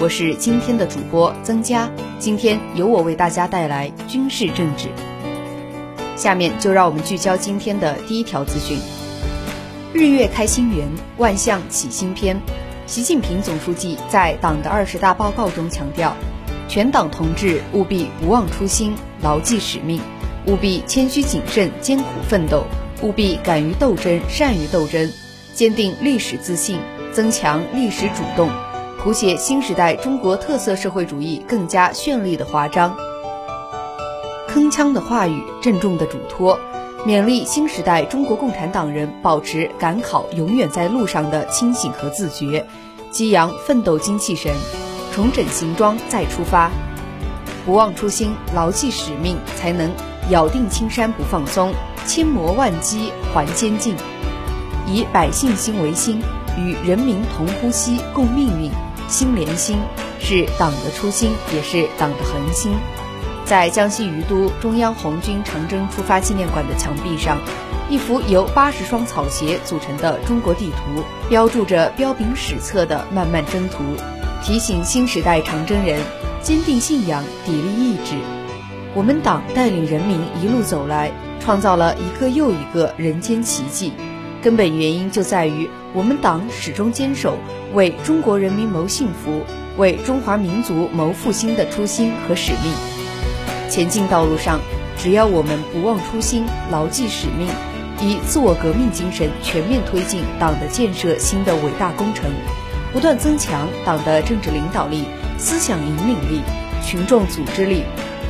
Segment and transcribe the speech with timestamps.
[0.00, 4.86] 我是今天的主播曾佳，今天由我为大家带来军事政治。
[6.14, 8.78] 下面就让我们聚焦今天的第一条资讯：
[9.92, 12.40] 日月开新元，万象起新篇。
[12.86, 16.14] 习近平总书记在党的二十大报告中强调，
[16.68, 20.00] 全党同志务必不忘初心，牢记使命。
[20.46, 22.64] 务必谦虚谨慎、艰苦奋斗，
[23.02, 25.10] 务必敢于斗争、善于斗争，
[25.52, 26.78] 坚定历史自信，
[27.12, 28.48] 增强历史主动，
[28.98, 32.96] 谱写新时代中国特色社会主义更加绚丽的华章。
[34.48, 36.58] 铿锵的话语，郑重的嘱托，
[37.06, 42.66] 勉励新时代中国共产党人保持赶考永远在路上的清醒和自觉，
[43.12, 44.52] 激扬奋斗精气神，
[45.14, 46.68] 重整行装再出发，
[47.64, 49.90] 不忘初心，牢记使命，才能。
[50.30, 51.72] 咬定青山不放松，
[52.04, 53.96] 千磨万击还坚劲，
[54.86, 56.20] 以百姓心为心，
[56.58, 58.70] 与人民同呼吸共命运，
[59.08, 59.78] 心连心
[60.20, 62.72] 是党的初心，也是党的恒心。
[63.44, 67.38] 在江西于都中央红军长征出发纪念馆的墙壁上，
[67.88, 73.78] 一幅由八十双草鞋组成的中国地图，标注着彪炳史册的漫漫征途，
[74.44, 75.98] 提醒新时代长征人
[76.42, 78.16] 坚定信仰，砥砺意志。
[78.94, 83.94] 我们党带领人民一路走来，创造了一个又一个人间奇迹。
[84.42, 87.38] 根本原因就在于我们党始终坚守
[87.74, 89.42] 为中国人民谋幸福、
[89.76, 92.72] 为中华民族谋复兴的初心和使命。
[93.68, 94.60] 前进道路上，
[94.96, 97.48] 只要我们不忘初心、牢记使命，
[98.00, 102.30] 以自我革命精神全面推进党的建设新的伟大工程，
[102.92, 105.04] 不断增强党的政治领导力、
[105.36, 106.40] 思想引领力、
[106.82, 107.82] 群众组织力。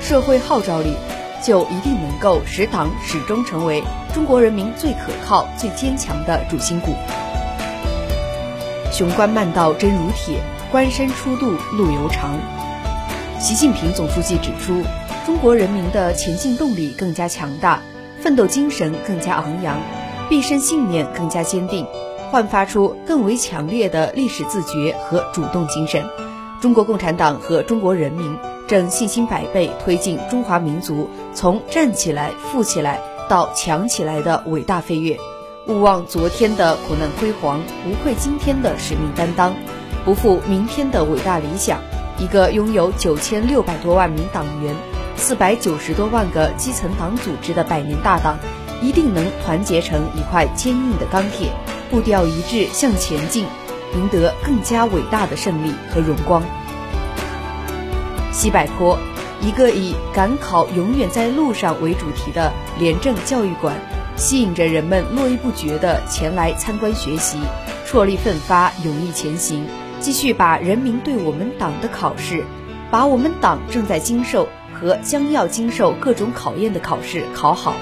[0.00, 0.96] 社会号召力，
[1.44, 6.94] 就一定能够使党始终成为中国人民最可靠、最坚强的主心骨。
[9.00, 12.38] 雄关漫道真如铁，关山初度路犹长。
[13.38, 14.82] 习近平总书记指出，
[15.24, 17.80] 中国人民的前进动力更加强大，
[18.20, 19.78] 奋斗精神更加昂扬，
[20.28, 21.86] 毕生信念更加坚定，
[22.30, 26.04] 焕发出更为强烈的历史自觉和主动精神。
[26.60, 28.36] 中国共产党和中国人民。
[28.68, 35.18] 正信心百倍推进中华民族从站起来、富起来到强起来的伟大飞跃，
[35.70, 39.54] 勿忘昨天的苦难辉煌，无愧今天的使命担当，
[40.04, 41.80] 不负明天的伟大理想。
[42.18, 44.74] 一个拥有九千六百多万名党员、
[45.14, 48.36] 四百九十多万个基层党组织的百年大党，
[48.82, 51.52] 一定能团结成一块坚硬的钢铁，
[51.88, 53.46] 步调一致向前进，
[53.94, 56.42] 赢得更加伟大的胜利和荣光。
[58.32, 58.98] 西柏坡，
[59.40, 63.76] 一个以“赶考永远在路上”为主题的廉政教育馆，
[64.20, 67.38] 吸引着人们络绎不绝地前来参观学习，
[67.86, 69.64] 踔厉奋发，勇毅前行，
[69.98, 72.44] 继续把人民对我们党的考试，
[72.90, 77.72] 把我们党正在经受和将要经受各种考验的考试考好，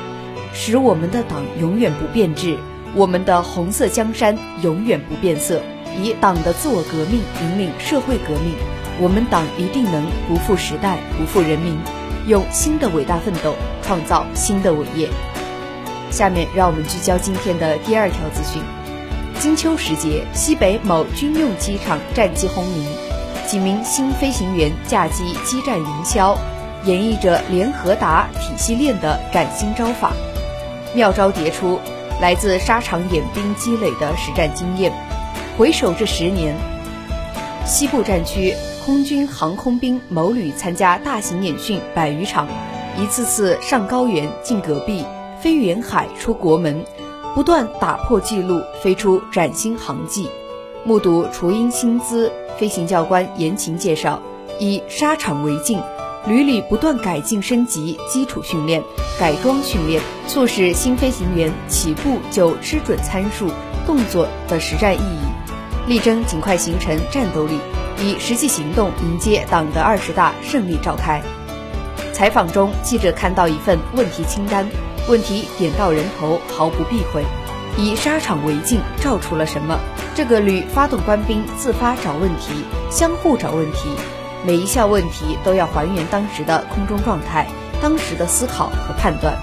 [0.54, 2.56] 使我们的党永远不变质，
[2.94, 5.60] 我们的红色江山永远不变色，
[6.00, 8.54] 以党的自我革命引领社会革命。
[9.00, 11.77] 我们党一定能不负时代，不负人民，
[12.28, 15.09] 用新的伟大奋斗创造新的伟业。
[16.19, 18.61] 下面让我们聚焦今天的第二条资讯：
[19.39, 22.84] 金秋时节，西北某军用机场战机轰鸣，
[23.47, 26.37] 几名新飞行员驾机激战云霄，
[26.83, 30.11] 演绎着联合达体系链的崭新招法，
[30.93, 31.78] 妙招迭出，
[32.21, 34.93] 来自沙场演兵积累的实战经验。
[35.57, 36.53] 回首这十年，
[37.65, 38.53] 西部战区。
[38.84, 42.48] 空军航空兵某旅参加大型演训百余场，
[42.98, 45.04] 一次次上高原进戈壁，
[45.41, 46.85] 飞远海出国门，
[47.35, 50.29] 不断打破纪录，飞出崭新航迹。
[50.85, 54.21] 目睹雏鹰新姿，飞行教官严勤介绍：
[54.59, 55.81] 以沙场为镜，
[56.27, 58.83] 屡屡不断改进升级基础训练、
[59.19, 63.49] 改装训练，促使新飞行员起步就吃准参数、
[63.87, 67.59] 动作的实战意义，力争尽快形成战斗力。
[68.01, 71.21] 以实际行动迎接党的二十大胜利召开。
[72.13, 74.69] 采访中，记者看到一份问题清单，
[75.09, 77.25] 问题点到人头，毫不避讳。
[77.78, 79.78] 以沙场为镜，照出了什么？
[80.15, 83.89] 这个旅发动官兵自发找问题，相互找问题，
[84.45, 87.47] 每一项问题都要还原当时的空中状态，
[87.81, 89.34] 当时的思考和判断。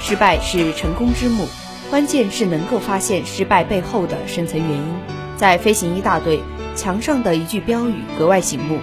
[0.00, 1.48] 失败是成功之母，
[1.90, 4.94] 关键是能够发现失败背后的深层原因。
[5.36, 6.40] 在飞行一大队
[6.76, 8.78] 墙上的一句标语格外醒目：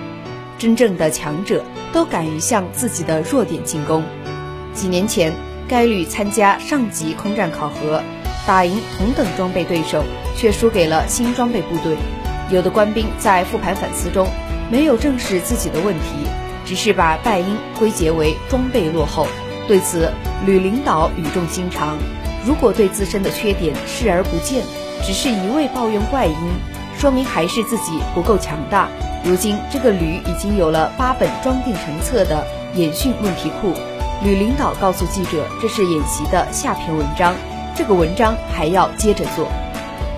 [0.58, 4.04] 真正的强者都敢于向自己的弱点进攻。
[4.74, 5.32] 几年前，
[5.68, 8.02] 该旅参加上级空战考核，
[8.46, 10.04] 打赢同等装备对手，
[10.36, 11.98] 却输给了新装备部队。
[12.52, 14.28] 有的官兵在复盘反思中，
[14.70, 16.28] 没有正视自己的问题，
[16.66, 19.28] 只是把败因归结为装备落后。
[19.68, 20.12] 对此，
[20.46, 21.98] 旅领导语重心长：
[22.46, 24.64] 如果对自身的缺点视而不见，
[25.04, 26.36] 只是一味抱怨怪因，
[27.00, 28.88] 说明还是自己不够强大。
[29.24, 32.46] 如今，这个旅已经有了八本装订成册的
[32.76, 33.74] 演训问题库。
[34.26, 37.36] 吕领导告诉记者，这是演习的下篇文章，
[37.76, 39.48] 这个文章还要接着做。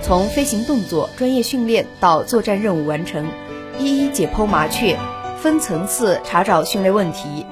[0.01, 3.29] 从飞行动作、专业训练到作战任务完成，
[3.77, 4.97] 一一解剖麻雀，
[5.37, 7.45] 分层次查找训练问题。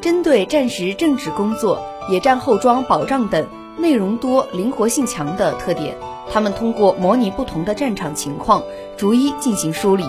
[0.00, 3.46] 针对战时政治工作、野战后装保障等
[3.78, 5.96] 内容多、灵活性强的特点，
[6.28, 8.64] 他们通过模拟不同的战场情况，
[8.96, 10.04] 逐一进行梳理，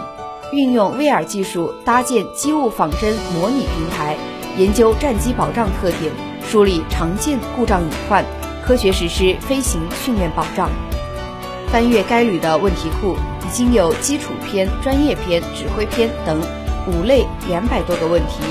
[0.51, 4.17] 运用 VR 技术搭建机务仿真模拟平台，
[4.57, 6.11] 研究战机保障特点，
[6.45, 8.25] 梳理常见故障隐患，
[8.65, 10.69] 科学实施飞行训练保障。
[11.71, 13.15] 翻阅该旅的问题库，
[13.47, 16.41] 已经有基础篇、专业篇、指挥篇等
[16.87, 18.41] 五类两百多个问题。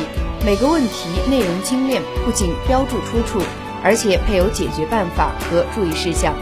[0.43, 3.45] 每个问题内容精炼，不仅标注出处，
[3.85, 6.35] 而且配有解决办法和注意事项，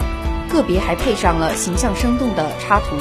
[0.49, 2.95] 个别还配上了形象生动的插图，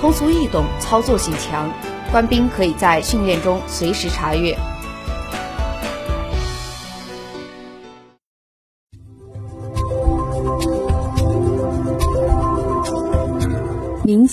[0.00, 1.70] 通俗易懂，操作性强，
[2.10, 4.58] 官兵可以在训练中随时查阅。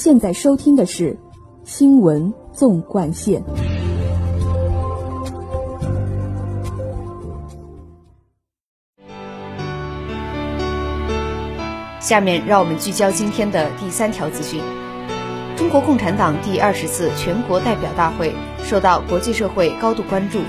[0.02, 1.12] 现在收听的是
[1.66, 3.44] 《新闻纵贯线》。
[12.00, 14.62] 下面让我们聚焦今天的第三条资讯：
[15.58, 20.40] 中国共产党第二十次全国代表大会受到国际社会高度关注。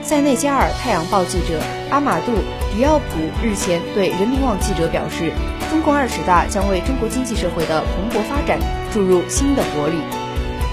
[0.00, 1.60] 塞内加尔《太阳报》记者
[1.90, 2.30] 阿马杜·
[2.74, 5.30] 迪奥普日前对人民网记者表示，
[5.68, 8.58] 中共二十大将为中国经济社会的蓬勃发展
[8.90, 9.98] 注入新的活力。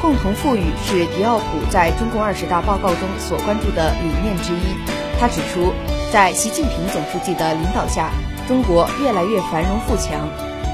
[0.02, 4.80] 共同富裕是迪奥普在中共二十大报告中所关注的理念之一。
[5.20, 5.74] 他指出，
[6.10, 8.10] 在习近平总书记的领导下。
[8.48, 10.26] 中国越来越繁荣富强。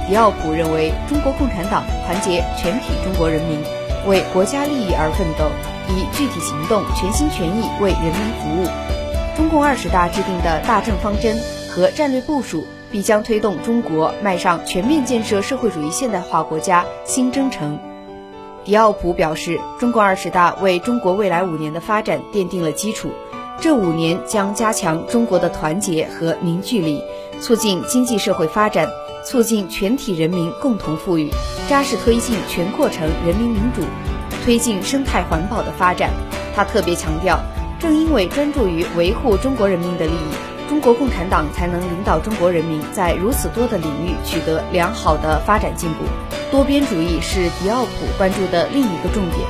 [0.08, 3.60] 迪奥普认为，中国共产党团结全体中国人民，
[4.08, 5.50] 为国家利益而奋斗，
[5.90, 8.70] 以具体行动全心全意为人民服务。
[9.36, 11.38] 中共二十大制定的大政方针
[11.70, 17.78] 和战略部署，必将推动中国迈上全面建设社会主义现代化国家新征程。
[18.64, 23.12] 迪奥普表示，中共二十大为中国未来五年的发展奠定了基础。
[23.60, 27.02] 这五年将加强中国的团结和凝聚力。
[27.42, 28.90] 促进经济社会发展，
[29.26, 31.30] 促进全体人民共同富裕，
[31.68, 33.82] 扎实推进全过程人民民主，
[34.46, 36.12] 推进生态环保的发展。
[36.56, 37.38] 他特别强调，
[37.86, 46.04] 正因为专注于维护中国人民的利益，中国共产党才能领导中国人民在如此多的领域取得良好的发展进步。
[46.50, 49.48] 多边主义是迪奥普关注的另一个重点。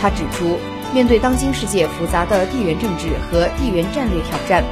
[0.00, 0.58] 他指出，
[0.92, 4.64] 面对当今世界复杂的地缘政治和地缘战略挑战。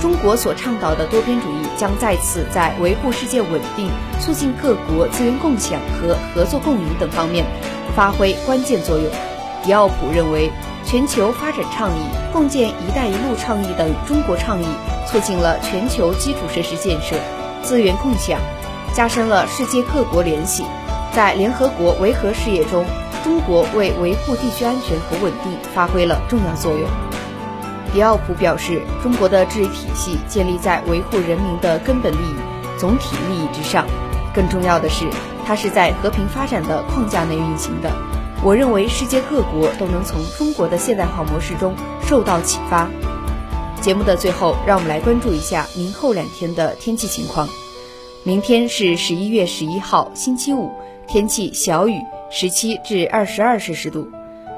[0.00, 7.46] 中国所倡导的多边主义将再次在维护世界稳定、促进各国资源共享和合作共赢等方面
[7.94, 9.08] 发挥关键作用。
[9.62, 10.50] 迪奥普认为，
[10.86, 12.00] 全球发展倡议、
[12.32, 14.66] 共建“一带一路”倡议等中国倡议，
[15.08, 17.16] 促进了全球基础设施建设、
[17.60, 18.38] 资源共享，
[18.94, 20.64] 加深了世界各国联系。
[21.12, 22.84] 在联合国维和事业中，
[23.24, 26.88] 中国为维护地区安全和稳定发挥了重要作用。
[27.92, 32.36] 迪奥普表示，中国的治理体系建立在维护人民的根本利益、
[32.78, 33.84] 总体利益之上。
[34.32, 35.06] 更重要的是，
[35.44, 37.90] 它是在和平发展的框架内运行的。
[38.46, 42.88] 我认为，世界各国都能从中国的现代化模式中受到启发。
[43.80, 47.48] 节目的最后，让我们来关注一下明后两天的天气情况。
[48.22, 50.70] 明天是十一月十一号，星期五，
[51.08, 52.00] 天气小雨，
[52.30, 54.08] 十七至二十二摄氏度。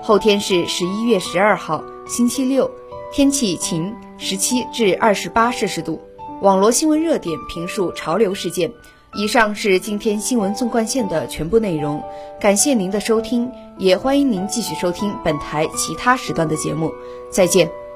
[0.03, 2.71] 后天是十一月十二号，星期六。
[3.11, 5.99] 天气晴，十七至二十八摄氏度。
[6.43, 8.71] 网络新闻热点评述潮流事件。
[9.15, 12.03] 以上是今天新闻纵贯线的全部内容，
[12.39, 16.93] 感谢您的收听，也欢迎您继续收听本台其他时段的节目。
[17.31, 17.88] 再见。